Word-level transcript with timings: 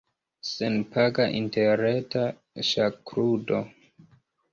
Senpaga 0.51 1.27
interreta 1.39 2.23
ŝakludo. 2.71 3.61